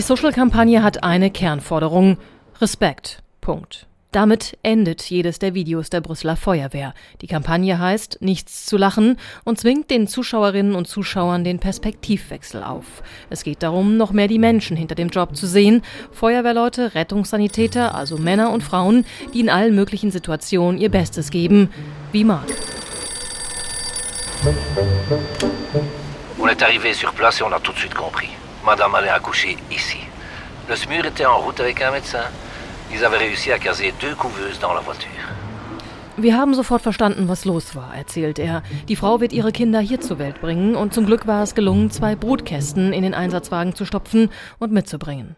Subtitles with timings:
[0.00, 2.16] Die Social-Kampagne hat eine Kernforderung.
[2.58, 3.22] Respekt.
[3.42, 3.86] Punkt.
[4.12, 6.94] Damit endet jedes der Videos der Brüsseler Feuerwehr.
[7.20, 13.02] Die Kampagne heißt Nichts zu lachen und zwingt den Zuschauerinnen und Zuschauern den Perspektivwechsel auf.
[13.28, 15.82] Es geht darum, noch mehr die Menschen hinter dem Job zu sehen.
[16.12, 19.04] Feuerwehrleute, Rettungssanitäter, also Männer und Frauen,
[19.34, 21.68] die in allen möglichen Situationen ihr Bestes geben,
[22.10, 22.48] wie Marc.
[26.38, 28.30] On est arrivé sur place et on a tout de suite compris.
[28.64, 29.98] Madame allait accoucher ici.
[30.68, 32.24] Le SMUR était en route avec un médecin.
[32.92, 35.08] Ils avaient réussi à caser deux couveuses dans la voiture.
[36.16, 38.62] Wir haben sofort verstanden, was los war, erzählt er.
[38.88, 41.90] Die Frau wird ihre Kinder hier zur Welt bringen und zum Glück war es gelungen,
[41.90, 44.28] zwei Brutkästen in den Einsatzwagen zu stopfen
[44.58, 45.36] und mitzubringen.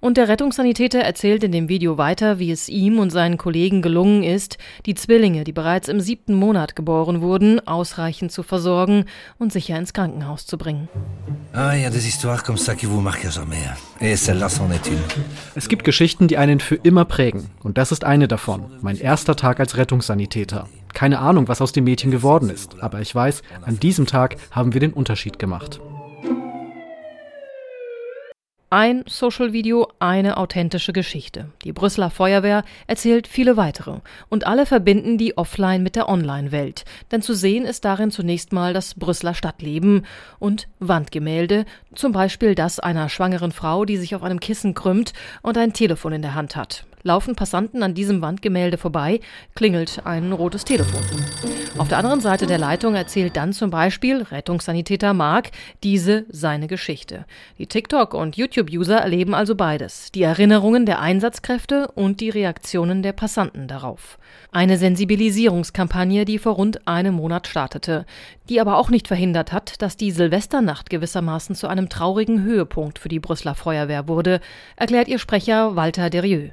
[0.00, 4.22] Und der Rettungssanitäter erzählt in dem Video weiter, wie es ihm und seinen Kollegen gelungen
[4.22, 9.06] ist, die Zwillinge, die bereits im siebten Monat geboren wurden, ausreichend zu versorgen
[9.38, 10.88] und sicher ins Krankenhaus zu bringen.
[11.52, 11.72] Ah.
[15.56, 17.50] Es gibt Geschichten, die einen für immer prägen.
[17.64, 18.66] Und das ist eine davon.
[18.80, 20.68] Mein erster Tag als Rettungssanitäter.
[20.94, 22.80] Keine Ahnung, was aus dem Mädchen geworden ist.
[22.80, 25.80] Aber ich weiß, an diesem Tag haben wir den Unterschied gemacht.
[28.70, 31.48] Ein Social-Video, eine authentische Geschichte.
[31.64, 34.00] Die Brüsseler Feuerwehr erzählt viele weitere.
[34.28, 36.84] Und alle verbinden die Offline mit der Online-Welt.
[37.10, 40.04] Denn zu sehen ist darin zunächst mal das Brüsseler Stadtleben
[40.38, 45.56] und Wandgemälde, zum Beispiel das einer schwangeren Frau, die sich auf einem Kissen krümmt und
[45.56, 46.84] ein Telefon in der Hand hat.
[47.02, 49.20] Laufen Passanten an diesem Wandgemälde vorbei,
[49.54, 51.02] klingelt ein rotes Telefon.
[51.78, 55.50] Auf der anderen Seite der Leitung erzählt dann zum Beispiel Rettungssanitäter Mark
[55.82, 57.24] diese seine Geschichte.
[57.58, 60.10] Die TikTok- und YouTube-User erleben also beides.
[60.12, 64.18] Die Erinnerungen der Einsatzkräfte und die Reaktionen der Passanten darauf.
[64.50, 68.06] Eine Sensibilisierungskampagne, die vor rund einem Monat startete,
[68.48, 73.08] die aber auch nicht verhindert hat, dass die Silvesternacht gewissermaßen zu einem traurigen Höhepunkt für
[73.08, 74.40] die Brüsseler Feuerwehr wurde,
[74.76, 76.52] erklärt ihr Sprecher Walter Derieux.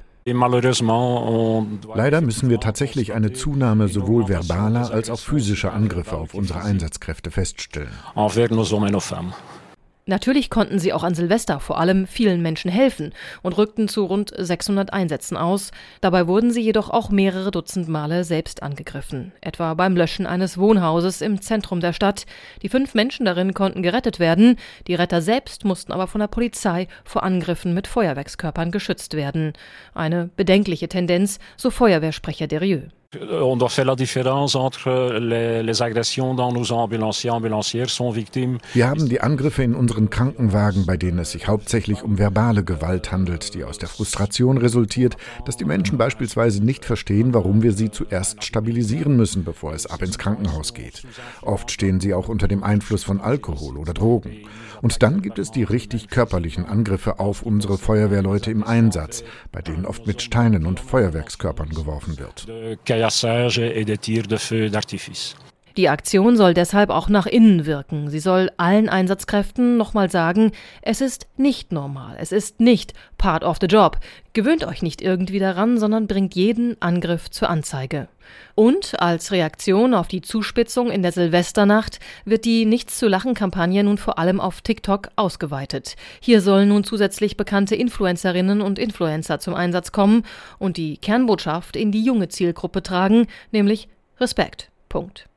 [1.93, 7.29] Leider müssen wir tatsächlich eine Zunahme sowohl verbaler als auch physischer Angriffe auf unsere Einsatzkräfte
[7.29, 7.91] feststellen.
[10.07, 13.11] Natürlich konnten sie auch an Silvester vor allem vielen Menschen helfen
[13.41, 15.71] und rückten zu rund 600 Einsätzen aus.
[15.99, 21.21] Dabei wurden sie jedoch auch mehrere Dutzend Male selbst angegriffen, etwa beim Löschen eines Wohnhauses
[21.21, 22.27] im Zentrum der Stadt.
[22.61, 26.87] Die fünf Menschen darin konnten gerettet werden, die Retter selbst mussten aber von der Polizei
[27.03, 29.53] vor Angriffen mit Feuerwerkskörpern geschützt werden.
[29.95, 32.91] Eine bedenkliche Tendenz, so Feuerwehrsprecher Derieux.
[33.31, 38.59] On doit faire la différence entre les, les agressions dans nos ambulanciers, ambulancières sont victimes.
[38.73, 43.11] Wir haben die Angriffe in unseren Krankenwagen, bei denen es sich hauptsächlich um verbale Gewalt
[43.11, 47.91] handelt, die aus der Frustration resultiert, dass die Menschen beispielsweise nicht verstehen, warum wir sie
[47.91, 51.03] zuerst stabilisieren müssen, bevor es ab ins Krankenhaus geht.
[51.41, 54.45] Oft stehen sie auch unter dem Einfluss von Alkohol oder Drogen.
[54.81, 59.85] Und dann gibt es die richtig körperlichen Angriffe auf unsere Feuerwehrleute im Einsatz, bei denen
[59.85, 62.47] oft mit Steinen und Feuerwerkskörpern geworfen wird.
[63.57, 65.35] et de tirs de feu d'artifice.
[65.77, 68.09] Die Aktion soll deshalb auch nach innen wirken.
[68.09, 73.57] Sie soll allen Einsatzkräften nochmal sagen, es ist nicht normal, es ist nicht part of
[73.59, 73.99] the job.
[74.31, 78.07] Gewöhnt euch nicht irgendwie daran, sondern bringt jeden Angriff zur Anzeige.
[78.55, 83.83] Und als Reaktion auf die Zuspitzung in der Silvesternacht wird die Nichts zu lachen Kampagne
[83.83, 85.97] nun vor allem auf TikTok ausgeweitet.
[86.21, 90.23] Hier sollen nun zusätzlich bekannte Influencerinnen und Influencer zum Einsatz kommen
[90.57, 94.69] und die Kernbotschaft in die junge Zielgruppe tragen, nämlich Respekt.
[94.87, 95.27] Punkt.